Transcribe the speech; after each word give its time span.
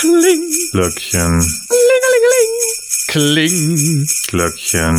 Kling. 0.00 0.50
Glöckchen. 0.72 1.44
Kling. 3.08 4.06
Glöckchen. 4.28 4.96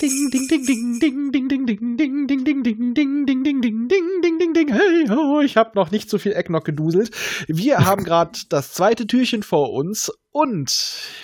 Ding, 0.00 0.28
ding, 0.32 0.48
ding, 0.48 0.64
ding, 0.66 0.98
ding, 0.98 1.30
ding, 1.30 1.48
ding, 1.48 1.66
ding, 1.68 2.26
ding, 2.26 2.26
ding, 2.26 2.44
ding, 2.44 2.64
ding, 2.64 3.26
ding, 3.26 3.26
ding, 3.26 3.52
ding, 3.52 3.60
ding, 3.60 3.88
ding, 3.88 4.22
ding, 4.22 4.38
ding, 4.40 4.52
ding. 4.54 4.72
Hey, 4.72 5.06
ho, 5.08 5.40
ich 5.40 5.56
habe 5.56 5.70
noch 5.76 5.92
nicht 5.92 6.10
so 6.10 6.18
viel 6.18 6.32
Ecknock 6.32 6.64
geduselt. 6.64 7.12
Wir 7.46 7.78
haben 7.86 8.02
gerade 8.02 8.36
das 8.48 8.72
zweite 8.72 9.06
Türchen 9.06 9.44
vor 9.44 9.72
uns 9.72 10.10
und 10.32 10.72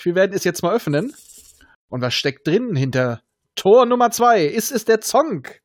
wir 0.03 0.15
werden 0.15 0.31
es 0.33 0.45
jetzt 0.45 0.63
mal 0.63 0.73
öffnen. 0.73 1.13
Und 1.89 2.01
was 2.01 2.13
steckt 2.13 2.47
drin 2.47 2.77
hinter 2.77 3.21
Tor 3.55 3.85
Nummer 3.85 4.11
zwei? 4.11 4.45
Ist 4.45 4.71
es 4.71 4.85
der 4.85 5.01
Zonk? 5.01 5.59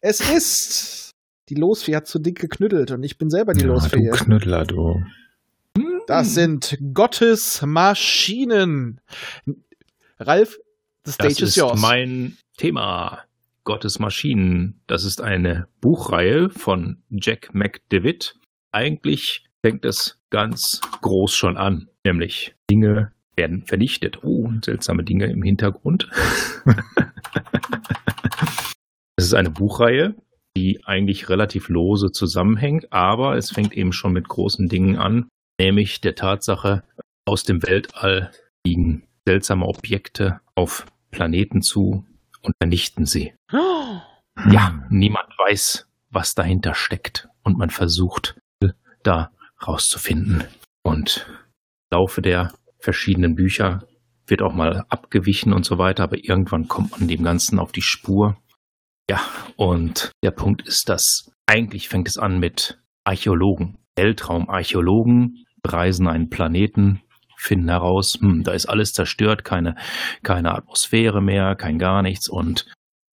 Es 0.00 0.20
ist. 0.20 1.07
Die 1.48 1.54
Losfee 1.54 1.96
hat 1.96 2.06
zu 2.06 2.18
dick 2.18 2.38
geknüttelt 2.40 2.90
und 2.90 3.02
ich 3.02 3.16
bin 3.18 3.30
selber 3.30 3.54
die 3.54 3.62
Ja, 3.62 3.68
Losfee. 3.68 4.04
du 4.04 4.10
Knüttler, 4.10 4.64
du. 4.64 5.02
Das 6.06 6.34
sind 6.34 6.78
Gottes 6.94 7.62
Maschinen. 7.62 9.00
Ralf, 10.18 10.58
the 11.04 11.12
stage 11.12 11.28
Das 11.30 11.42
is 11.42 11.48
ist 11.50 11.56
yours. 11.56 11.80
mein 11.80 12.36
Thema. 12.56 13.20
Gottes 13.64 13.98
Maschinen. 13.98 14.80
Das 14.86 15.04
ist 15.04 15.20
eine 15.20 15.68
Buchreihe 15.82 16.48
von 16.48 17.02
Jack 17.10 17.54
McDevitt. 17.54 18.34
Eigentlich 18.72 19.44
fängt 19.62 19.84
es 19.84 20.18
ganz 20.30 20.80
groß 21.02 21.34
schon 21.34 21.56
an, 21.58 21.88
nämlich 22.04 22.54
Dinge 22.70 23.12
werden 23.36 23.64
vernichtet. 23.66 24.24
Oh, 24.24 24.50
seltsame 24.64 25.04
Dinge 25.04 25.26
im 25.26 25.42
Hintergrund. 25.42 26.08
es 29.16 29.26
ist 29.26 29.34
eine 29.34 29.50
Buchreihe, 29.50 30.14
die 30.58 30.80
eigentlich 30.84 31.28
relativ 31.28 31.68
lose 31.68 32.10
zusammenhängt, 32.10 32.92
aber 32.92 33.36
es 33.36 33.50
fängt 33.52 33.72
eben 33.74 33.92
schon 33.92 34.12
mit 34.12 34.28
großen 34.28 34.68
Dingen 34.68 34.96
an, 34.96 35.28
nämlich 35.60 36.00
der 36.00 36.16
Tatsache, 36.16 36.82
aus 37.24 37.44
dem 37.44 37.62
Weltall 37.62 38.30
fliegen 38.62 39.04
seltsame 39.26 39.66
Objekte 39.66 40.40
auf 40.54 40.86
Planeten 41.10 41.60
zu 41.60 42.06
und 42.42 42.54
vernichten 42.60 43.04
sie. 43.06 43.34
Oh, 43.52 44.00
Ja, 44.50 44.86
niemand 44.88 45.28
weiß, 45.36 45.88
was 46.10 46.34
dahinter 46.34 46.74
steckt 46.74 47.28
und 47.42 47.58
man 47.58 47.70
versucht, 47.70 48.40
da 49.02 49.32
rauszufinden. 49.66 50.44
Und 50.82 51.26
im 51.28 51.98
Laufe 51.98 52.22
der 52.22 52.52
verschiedenen 52.78 53.34
Bücher 53.34 53.82
wird 54.26 54.42
auch 54.42 54.54
mal 54.54 54.84
abgewichen 54.88 55.52
und 55.52 55.64
so 55.64 55.76
weiter, 55.76 56.04
aber 56.04 56.24
irgendwann 56.24 56.68
kommt 56.68 56.92
man 56.92 57.08
dem 57.08 57.24
Ganzen 57.24 57.58
auf 57.58 57.72
die 57.72 57.82
Spur. 57.82 58.36
Ja, 59.10 59.20
und 59.56 60.12
der 60.22 60.30
Punkt 60.30 60.66
ist, 60.66 60.88
dass 60.88 61.30
eigentlich 61.46 61.88
fängt 61.88 62.08
es 62.08 62.18
an 62.18 62.38
mit 62.38 62.78
Archäologen. 63.04 63.78
Weltraumarchäologen 63.96 65.44
bereisen 65.62 66.06
einen 66.06 66.30
Planeten, 66.30 67.00
finden 67.36 67.68
heraus, 67.68 68.18
hm, 68.20 68.42
da 68.42 68.52
ist 68.52 68.66
alles 68.66 68.92
zerstört, 68.92 69.44
keine, 69.44 69.76
keine 70.22 70.54
Atmosphäre 70.54 71.22
mehr, 71.22 71.54
kein 71.56 71.78
gar 71.78 72.02
nichts 72.02 72.28
und 72.28 72.66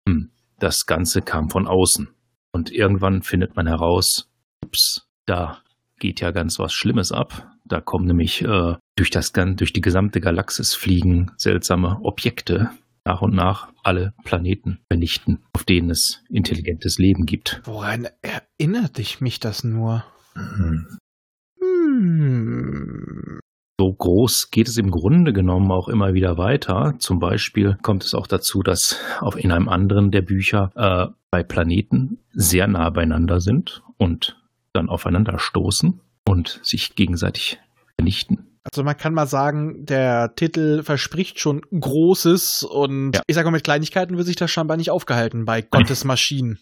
hm, 0.08 0.30
das 0.58 0.86
Ganze 0.86 1.22
kam 1.22 1.50
von 1.50 1.66
außen. 1.66 2.08
Und 2.52 2.70
irgendwann 2.70 3.22
findet 3.22 3.56
man 3.56 3.66
heraus, 3.66 4.28
ups, 4.64 5.06
da 5.26 5.58
geht 5.98 6.20
ja 6.20 6.30
ganz 6.30 6.58
was 6.58 6.72
Schlimmes 6.72 7.12
ab. 7.12 7.50
Da 7.64 7.80
kommen 7.80 8.06
nämlich 8.06 8.42
äh, 8.42 8.76
durch, 8.96 9.10
das, 9.10 9.32
durch 9.32 9.72
die 9.72 9.80
gesamte 9.80 10.20
Galaxis 10.20 10.74
fliegen 10.74 11.30
seltsame 11.36 12.00
Objekte 12.02 12.70
nach 13.04 13.22
und 13.22 13.34
nach 13.34 13.68
alle 13.82 14.14
Planeten 14.24 14.80
vernichten, 14.88 15.42
auf 15.52 15.64
denen 15.64 15.90
es 15.90 16.22
intelligentes 16.28 16.98
Leben 16.98 17.26
gibt. 17.26 17.60
woran 17.64 18.08
erinnert 18.22 18.98
dich 18.98 19.20
mich 19.20 19.40
das 19.40 19.64
nur? 19.64 20.04
Hm. 20.34 20.98
Hm. 21.60 23.40
So 23.80 23.94
groß 23.94 24.50
geht 24.50 24.68
es 24.68 24.76
im 24.76 24.90
Grunde 24.90 25.32
genommen 25.32 25.70
auch 25.70 25.88
immer 25.88 26.12
wieder 26.12 26.36
weiter. 26.36 26.96
Zum 26.98 27.18
Beispiel 27.18 27.78
kommt 27.80 28.04
es 28.04 28.14
auch 28.14 28.26
dazu, 28.26 28.62
dass 28.62 29.00
auf 29.20 29.42
in 29.42 29.52
einem 29.52 29.70
anderen 29.70 30.10
der 30.10 30.20
Bücher 30.20 30.70
äh, 30.74 31.14
bei 31.30 31.42
Planeten 31.42 32.18
sehr 32.32 32.66
nah 32.66 32.90
beieinander 32.90 33.40
sind 33.40 33.82
und 33.96 34.36
dann 34.74 34.90
aufeinander 34.90 35.38
stoßen 35.38 35.98
und 36.28 36.60
sich 36.62 36.94
gegenseitig 36.94 37.58
vernichten. 37.96 38.49
Also 38.64 38.82
man 38.82 38.96
kann 38.96 39.14
mal 39.14 39.26
sagen, 39.26 39.86
der 39.86 40.34
Titel 40.34 40.82
verspricht 40.82 41.40
schon 41.40 41.62
Großes 41.62 42.62
und 42.62 43.16
Ja. 43.16 43.22
ich 43.26 43.34
sage 43.34 43.46
mal, 43.46 43.52
mit 43.56 43.64
Kleinigkeiten 43.64 44.16
wird 44.16 44.26
sich 44.26 44.36
das 44.36 44.50
scheinbar 44.50 44.76
nicht 44.76 44.90
aufgehalten 44.90 45.44
bei 45.44 45.62
Gottes 45.62 46.04
Maschinen. 46.04 46.58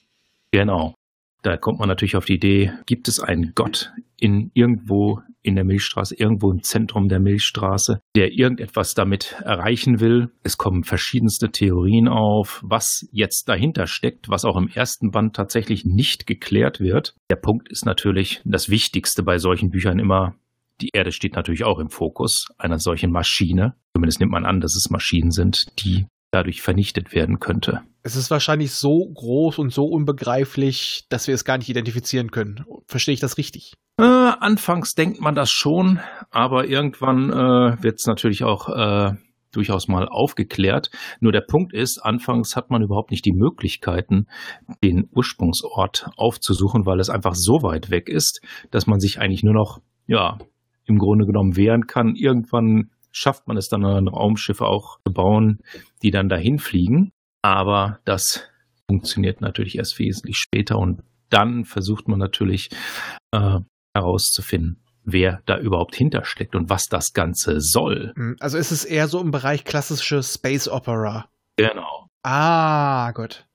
Genau. 0.52 0.94
Da 1.42 1.56
kommt 1.56 1.78
man 1.78 1.88
natürlich 1.88 2.16
auf 2.16 2.24
die 2.24 2.34
Idee, 2.34 2.72
gibt 2.86 3.06
es 3.08 3.20
einen 3.20 3.52
Gott 3.54 3.92
in 4.16 4.50
irgendwo 4.54 5.20
in 5.42 5.54
der 5.54 5.64
Milchstraße, 5.64 6.16
irgendwo 6.16 6.50
im 6.50 6.62
Zentrum 6.62 7.08
der 7.08 7.20
Milchstraße, 7.20 8.00
der 8.16 8.32
irgendetwas 8.32 8.94
damit 8.94 9.36
erreichen 9.44 10.00
will. 10.00 10.30
Es 10.42 10.58
kommen 10.58 10.82
verschiedenste 10.82 11.50
Theorien 11.50 12.08
auf, 12.08 12.60
was 12.64 13.08
jetzt 13.12 13.48
dahinter 13.48 13.86
steckt, 13.86 14.28
was 14.28 14.44
auch 14.44 14.56
im 14.56 14.68
ersten 14.68 15.10
Band 15.10 15.36
tatsächlich 15.36 15.84
nicht 15.84 16.26
geklärt 16.26 16.80
wird. 16.80 17.14
Der 17.30 17.36
Punkt 17.36 17.68
ist 17.70 17.86
natürlich 17.86 18.42
das 18.44 18.68
Wichtigste 18.68 19.22
bei 19.22 19.38
solchen 19.38 19.70
Büchern 19.70 20.00
immer, 20.00 20.34
die 20.80 20.90
Erde 20.92 21.12
steht 21.12 21.34
natürlich 21.34 21.64
auch 21.64 21.78
im 21.78 21.90
Fokus 21.90 22.46
einer 22.58 22.78
solchen 22.78 23.10
Maschine. 23.10 23.74
Zumindest 23.94 24.20
nimmt 24.20 24.32
man 24.32 24.46
an, 24.46 24.60
dass 24.60 24.76
es 24.76 24.90
Maschinen 24.90 25.30
sind, 25.30 25.66
die 25.84 26.06
dadurch 26.30 26.62
vernichtet 26.62 27.12
werden 27.12 27.40
könnte. 27.40 27.82
Es 28.02 28.16
ist 28.16 28.30
wahrscheinlich 28.30 28.72
so 28.72 29.10
groß 29.14 29.58
und 29.58 29.72
so 29.72 29.86
unbegreiflich, 29.86 31.06
dass 31.08 31.26
wir 31.26 31.34
es 31.34 31.44
gar 31.44 31.58
nicht 31.58 31.68
identifizieren 31.68 32.30
können. 32.30 32.64
Verstehe 32.86 33.14
ich 33.14 33.20
das 33.20 33.38
richtig? 33.38 33.74
Äh, 33.98 34.04
anfangs 34.04 34.94
denkt 34.94 35.20
man 35.20 35.34
das 35.34 35.50
schon, 35.50 36.00
aber 36.30 36.66
irgendwann 36.66 37.30
äh, 37.30 37.82
wird 37.82 37.98
es 37.98 38.06
natürlich 38.06 38.44
auch 38.44 38.68
äh, 38.68 39.16
durchaus 39.52 39.88
mal 39.88 40.08
aufgeklärt. 40.08 40.90
Nur 41.20 41.32
der 41.32 41.40
Punkt 41.40 41.72
ist, 41.72 41.98
anfangs 41.98 42.56
hat 42.56 42.70
man 42.70 42.82
überhaupt 42.82 43.10
nicht 43.10 43.24
die 43.24 43.32
Möglichkeiten, 43.32 44.26
den 44.82 45.08
Ursprungsort 45.10 46.10
aufzusuchen, 46.16 46.86
weil 46.86 47.00
es 47.00 47.10
einfach 47.10 47.34
so 47.34 47.62
weit 47.62 47.90
weg 47.90 48.08
ist, 48.08 48.40
dass 48.70 48.86
man 48.86 49.00
sich 49.00 49.18
eigentlich 49.18 49.42
nur 49.42 49.54
noch, 49.54 49.80
ja, 50.06 50.38
im 50.88 50.98
Grunde 50.98 51.26
genommen 51.26 51.56
wehren 51.56 51.86
kann. 51.86 52.16
Irgendwann 52.16 52.90
schafft 53.12 53.46
man 53.46 53.56
es 53.56 53.68
dann, 53.68 53.82
dann 53.82 54.08
Raumschiffe 54.08 54.64
auch 54.64 54.98
zu 55.06 55.12
bauen, 55.12 55.58
die 56.02 56.10
dann 56.10 56.28
dahin 56.28 56.58
fliegen. 56.58 57.12
Aber 57.42 58.00
das 58.04 58.48
funktioniert 58.90 59.40
natürlich 59.40 59.76
erst 59.78 59.98
wesentlich 59.98 60.38
später 60.38 60.78
und 60.78 61.02
dann 61.30 61.64
versucht 61.64 62.08
man 62.08 62.18
natürlich 62.18 62.70
äh, 63.32 63.60
herauszufinden, 63.94 64.80
wer 65.04 65.40
da 65.46 65.58
überhaupt 65.58 65.94
hintersteckt 65.94 66.54
und 66.56 66.70
was 66.70 66.86
das 66.86 67.12
Ganze 67.12 67.60
soll. 67.60 68.12
Hm, 68.16 68.36
Also 68.40 68.56
ist 68.56 68.70
es 68.70 68.84
eher 68.84 69.08
so 69.08 69.20
im 69.20 69.30
Bereich 69.30 69.64
klassische 69.64 70.22
Space 70.22 70.68
Opera. 70.68 71.28
Genau. 71.56 72.08
Ah, 72.22 73.12
gut. 73.12 73.46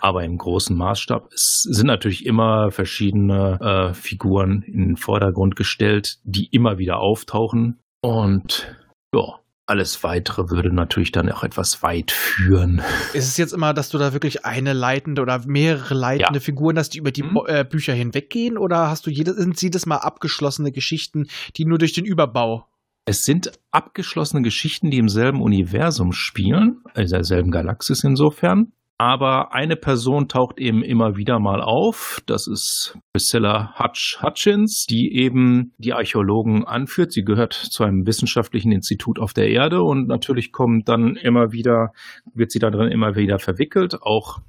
Aber 0.00 0.24
im 0.24 0.38
großen 0.38 0.76
Maßstab 0.76 1.32
es 1.32 1.62
sind 1.68 1.86
natürlich 1.86 2.26
immer 2.26 2.70
verschiedene 2.70 3.58
äh, 3.60 3.94
Figuren 3.94 4.62
in 4.62 4.80
den 4.80 4.96
Vordergrund 4.96 5.56
gestellt, 5.56 6.18
die 6.24 6.46
immer 6.46 6.78
wieder 6.78 6.98
auftauchen. 6.98 7.78
Und 8.00 8.76
ja, 9.14 9.40
alles 9.66 10.02
weitere 10.02 10.48
würde 10.50 10.74
natürlich 10.74 11.12
dann 11.12 11.30
auch 11.30 11.44
etwas 11.44 11.82
weit 11.82 12.10
führen. 12.10 12.80
Ist 13.12 13.28
es 13.28 13.36
jetzt 13.36 13.52
immer, 13.52 13.74
dass 13.74 13.90
du 13.90 13.98
da 13.98 14.14
wirklich 14.14 14.46
eine 14.46 14.72
leitende 14.72 15.20
oder 15.20 15.42
mehrere 15.46 15.94
leitende 15.94 16.40
Figuren 16.40 16.78
hast, 16.78 16.94
die 16.94 16.98
über 16.98 17.10
die 17.10 17.22
Mhm. 17.22 17.40
Äh, 17.46 17.64
Bücher 17.64 17.92
hinweggehen? 17.92 18.56
Oder 18.56 18.88
hast 18.88 19.06
du 19.06 19.10
jedes, 19.10 19.36
sind 19.36 19.60
jedes 19.60 19.84
Mal 19.84 19.98
abgeschlossene 19.98 20.72
Geschichten, 20.72 21.26
die 21.56 21.66
nur 21.66 21.78
durch 21.78 21.92
den 21.92 22.06
Überbau? 22.06 22.66
Es 23.04 23.24
sind 23.24 23.52
abgeschlossene 23.70 24.42
Geschichten, 24.42 24.90
die 24.90 24.98
im 24.98 25.08
selben 25.08 25.42
Universum 25.42 26.12
spielen, 26.12 26.82
also 26.94 27.16
derselben 27.16 27.50
Galaxis 27.50 28.04
insofern. 28.04 28.72
Aber 29.00 29.54
eine 29.54 29.76
Person 29.76 30.26
taucht 30.26 30.58
eben 30.58 30.82
immer 30.82 31.16
wieder 31.16 31.38
mal 31.38 31.62
auf. 31.62 32.20
Das 32.26 32.48
ist 32.48 32.98
Priscilla 33.12 33.72
Hutch 33.78 34.18
Hutchins, 34.20 34.86
die 34.90 35.14
eben 35.14 35.72
die 35.78 35.92
Archäologen 35.92 36.64
anführt. 36.64 37.12
Sie 37.12 37.22
gehört 37.22 37.52
zu 37.52 37.84
einem 37.84 38.06
wissenschaftlichen 38.06 38.72
Institut 38.72 39.20
auf 39.20 39.32
der 39.32 39.50
Erde 39.50 39.82
und 39.84 40.08
natürlich 40.08 40.50
kommt 40.50 40.88
dann 40.88 41.14
immer 41.14 41.52
wieder, 41.52 41.92
wird 42.34 42.50
sie 42.50 42.58
da 42.58 42.70
drin 42.70 42.90
immer 42.90 43.14
wieder 43.14 43.38
verwickelt, 43.38 44.02
auch 44.02 44.40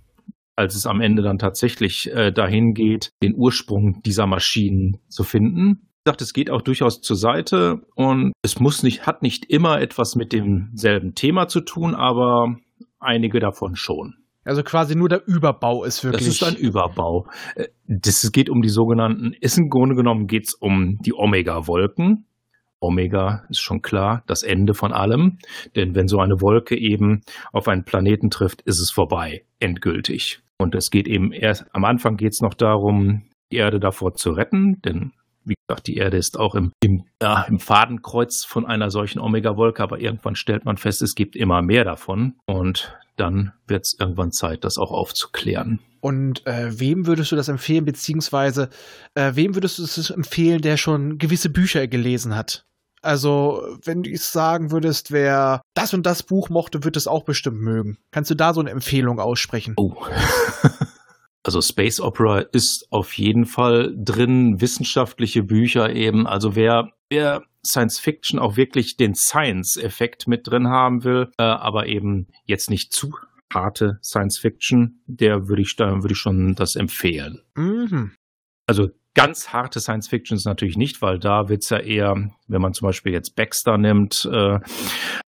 als 0.56 0.76
es 0.76 0.88
am 0.88 1.00
Ende 1.00 1.22
dann 1.22 1.38
tatsächlich 1.38 2.12
äh, 2.12 2.32
dahin 2.32 2.74
geht, 2.74 3.12
den 3.22 3.36
Ursprung 3.36 4.02
dieser 4.04 4.26
Maschinen 4.26 4.98
zu 5.08 5.24
finden. 5.24 5.88
Ich 6.00 6.04
dachte, 6.06 6.24
es 6.24 6.34
geht 6.34 6.50
auch 6.50 6.64
durchaus 6.64 7.02
zur 7.02 7.16
Seite 7.18 7.82
und 7.94 8.34
es 8.42 8.60
muss 8.60 8.82
nicht, 8.82 9.06
hat 9.06 9.22
nicht 9.22 9.46
immer 9.46 9.80
etwas 9.80 10.16
mit 10.16 10.34
demselben 10.34 11.14
Thema 11.14 11.48
zu 11.48 11.62
tun, 11.62 11.94
aber 11.94 12.58
einige 13.00 13.40
davon 13.40 13.76
schon. 13.76 14.19
Also 14.50 14.64
quasi 14.64 14.96
nur 14.96 15.10
der 15.10 15.28
Überbau 15.28 15.84
ist 15.84 16.04
wirklich. 16.04 16.26
Das 16.26 16.36
ist 16.36 16.44
ein 16.44 16.56
Überbau. 16.56 17.28
Äh, 17.56 17.68
Das 17.86 18.32
geht 18.32 18.50
um 18.50 18.62
die 18.62 18.70
sogenannten, 18.70 19.34
ist 19.40 19.58
im 19.60 19.70
Grunde 19.70 19.96
genommen 19.96 20.26
geht 20.26 20.48
es 20.48 20.54
um 20.56 20.98
die 21.02 21.14
Omega-Wolken. 21.14 22.26
Omega 22.80 23.44
ist 23.50 23.60
schon 23.60 23.82
klar, 23.82 24.24
das 24.26 24.42
Ende 24.42 24.74
von 24.74 24.92
allem. 24.92 25.38
Denn 25.76 25.94
wenn 25.96 26.08
so 26.08 26.20
eine 26.20 26.42
Wolke 26.42 26.76
eben 26.78 27.22
auf 27.52 27.68
einen 27.68 27.84
Planeten 27.84 28.30
trifft, 28.30 28.62
ist 28.64 28.80
es 28.80 28.90
vorbei, 28.90 29.44
endgültig. 29.60 30.40
Und 30.58 30.74
es 30.76 30.90
geht 30.90 31.08
eben 31.08 31.32
erst, 31.32 31.66
am 31.74 31.86
Anfang 31.86 32.18
geht 32.18 32.34
es 32.34 32.42
noch 32.42 32.54
darum, 32.54 33.24
die 33.52 33.58
Erde 33.58 33.80
davor 33.80 34.16
zu 34.16 34.32
retten, 34.32 34.82
denn 34.84 35.12
wie 35.50 35.56
gesagt, 35.68 35.88
die 35.88 35.98
Erde 35.98 36.18
ist 36.18 36.40
auch 36.40 36.56
im, 36.56 36.72
im, 36.82 37.06
ja, 37.22 37.44
im 37.44 37.60
Fadenkreuz 37.60 38.46
von 38.46 38.66
einer 38.66 38.90
solchen 38.92 39.20
Omega-Wolke, 39.20 39.84
aber 39.84 40.00
irgendwann 40.00 40.36
stellt 40.36 40.66
man 40.66 40.78
fest, 40.78 41.02
es 41.02 41.16
gibt 41.16 41.36
immer 41.36 41.62
mehr 41.62 41.84
davon 41.84 42.36
und 42.46 42.98
dann 43.18 43.52
wird 43.68 43.86
es 43.86 43.98
irgendwann 44.00 44.32
Zeit, 44.32 44.64
das 44.64 44.78
auch 44.78 44.92
aufzuklären. 44.92 45.80
Und 46.02 46.48
äh, 46.48 46.80
wem 46.80 47.08
würdest 47.08 47.32
du 47.32 47.36
das 47.36 47.50
empfehlen, 47.50 47.84
beziehungsweise 47.84 48.70
äh, 49.16 49.32
wem 49.36 49.56
würdest 49.56 49.80
du 49.80 49.84
es 49.84 50.10
empfehlen, 50.10 50.62
der 50.62 50.78
schon 50.78 51.18
gewisse 51.18 51.50
Bücher 51.50 51.88
gelesen 51.88 52.36
hat? 52.36 52.66
Also, 53.02 53.78
wenn 53.86 54.04
du 54.04 54.16
sagen 54.18 54.72
würdest, 54.72 55.12
wer 55.12 55.62
das 55.74 55.94
und 55.94 56.06
das 56.06 56.24
Buch 56.24 56.50
mochte, 56.50 56.84
wird 56.84 56.98
es 56.98 57.08
auch 57.08 57.24
bestimmt 57.24 57.62
mögen. 57.62 57.98
Kannst 58.12 58.30
du 58.30 58.36
da 58.36 58.54
so 58.54 58.60
eine 58.60 58.72
Empfehlung 58.72 59.20
aussprechen? 59.20 59.74
Oh. 59.78 59.96
Also 61.44 61.62
Space 61.62 62.02
Opera 62.02 62.40
ist 62.40 62.88
auf 62.92 63.14
jeden 63.14 63.46
Fall 63.46 63.94
drin, 63.98 64.60
wissenschaftliche 64.60 65.44
Bücher 65.44 65.94
eben. 65.94 66.28
Also 66.28 66.56
wer, 66.56 66.92
wer 67.10 67.44
Science 67.66 68.00
Fiction 68.00 68.40
auch 68.40 68.58
wirklich 68.58 68.98
den 68.98 69.16
Science-Effekt 69.16 70.28
mit 70.28 70.48
drin 70.48 70.68
haben 70.68 71.04
will, 71.04 71.32
äh, 71.38 71.44
aber 71.44 71.88
eben 71.88 72.28
jetzt 72.46 72.70
nicht 72.70 72.92
zu 72.94 73.14
harte 73.54 74.00
Science 74.04 74.38
Fiction, 74.38 75.02
der 75.08 75.48
würde 75.48 75.62
ich, 75.62 75.76
da 75.76 76.02
würde 76.02 76.14
ich 76.14 76.20
schon 76.20 76.56
das 76.56 76.76
empfehlen. 76.76 77.42
Mhm. 77.56 78.12
Also 78.68 78.90
ganz 79.16 79.50
harte 79.50 79.80
Science 79.80 80.08
Fiction 80.08 80.38
ist 80.38 80.46
natürlich 80.46 80.78
nicht, 80.78 81.02
weil 81.02 81.20
da 81.20 81.50
wird 81.50 81.64
es 81.64 81.70
ja 81.70 81.80
eher, 81.80 82.16
wenn 82.48 82.62
man 82.62 82.74
zum 82.74 82.88
Beispiel 82.88 83.12
jetzt 83.12 83.36
Baxter 83.36 83.78
nimmt. 83.78 84.28
Äh, 84.32 84.36
ja, 84.36 84.62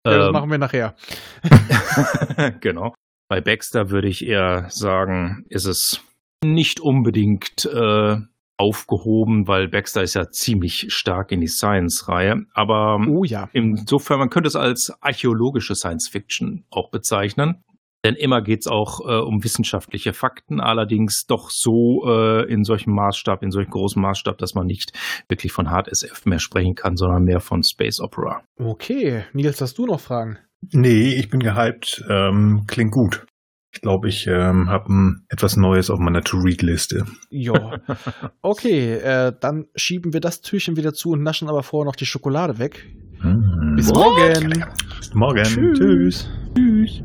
das 0.04 0.28
äh, 0.28 0.32
machen 0.32 0.52
wir 0.52 0.58
nachher. 0.58 0.96
genau. 2.62 2.94
Bei 3.30 3.42
Baxter 3.42 3.92
würde 3.92 4.10
ich 4.10 4.26
eher 4.26 4.66
sagen, 4.70 5.46
ist 5.50 5.66
es 5.66 6.04
nicht 6.44 6.80
unbedingt 6.80 7.66
äh, 7.66 8.16
aufgehoben, 8.58 9.48
weil 9.48 9.68
Baxter 9.70 10.02
ist 10.02 10.16
ja 10.16 10.30
ziemlich 10.31 10.88
stark 10.90 11.31
in 11.31 11.40
die 11.40 11.48
Science-Reihe. 11.48 12.46
Aber 12.54 12.98
oh, 13.08 13.24
ja. 13.24 13.48
insofern, 13.54 14.18
man 14.18 14.30
könnte 14.30 14.48
es 14.48 14.56
als 14.56 14.92
archäologische 15.00 15.76
Science-Fiction 15.76 16.66
auch 16.72 16.90
bezeichnen. 16.90 17.64
Denn 18.04 18.16
immer 18.16 18.42
geht 18.42 18.62
es 18.62 18.68
auch 18.68 19.02
äh, 19.02 19.20
um 19.20 19.44
wissenschaftliche 19.44 20.14
Fakten, 20.14 20.62
allerdings 20.62 21.25
doch 21.28 21.50
so 21.52 22.06
äh, 22.08 22.52
in 22.52 22.64
solchem 22.64 22.94
Maßstab, 22.96 23.44
in 23.44 23.52
solchem 23.52 23.72
großen 23.72 24.02
Maßstab, 24.02 24.38
dass 24.38 24.56
man 24.56 24.66
nicht 24.66 24.94
wirklich 25.28 25.52
von 25.52 25.70
Hard 25.70 25.90
SF 25.90 26.25
mehr 26.25 26.40
sprechen 26.40 26.75
kann, 26.75 26.96
sondern 26.96 27.24
mehr 27.24 27.42
von 27.42 27.62
Space 27.62 28.00
Opera. 28.00 28.42
Okay, 28.58 29.25
Nils, 29.34 29.60
hast 29.60 29.78
du 29.78 29.86
noch 29.86 30.00
Fragen? 30.00 30.40
Nee, 30.72 31.14
ich 31.16 31.30
bin 31.30 31.40
gehypt. 31.40 32.04
Ähm, 32.10 32.66
klingt 32.68 32.92
gut. 32.92 33.26
Ich 33.72 33.82
glaube, 33.82 34.10
ich 34.10 34.26
ähm, 34.28 34.70
habe 34.70 35.16
etwas 35.30 35.56
Neues 35.56 35.90
auf 35.90 36.00
meiner 36.00 36.22
To-Read-Liste. 36.22 37.06
Ja. 37.30 37.78
Okay, 38.42 38.96
äh, 38.96 39.34
dann 39.40 39.66
schieben 39.76 40.14
wir 40.14 40.22
das 40.22 40.42
Türchen 40.42 40.76
wieder 40.76 40.94
zu 40.94 41.12
und 41.12 41.24
naschen 41.24 41.50
aber 41.50 41.62
vorher 41.62 41.86
noch 41.86 41.96
die 41.96 42.06
Schokolade 42.06 42.58
weg. 42.58 42.88
Hm. 43.22 43.74
Bis 43.76 43.94
morgen. 43.94 44.66
Bis 44.98 45.14
morgen. 45.14 45.44
Tschüss. 45.44 46.30
Tschüss. 46.56 47.04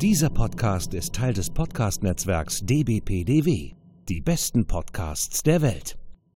Dieser 0.00 0.28
Podcast 0.30 0.94
ist 0.94 1.14
Teil 1.14 1.32
des 1.32 1.50
Podcast-Netzwerks 1.50 2.60
dbpdw. 2.64 3.74
Die 4.08 4.20
besten 4.20 4.66
Podcasts 4.68 5.42
der 5.42 5.62
Welt. 5.62 5.98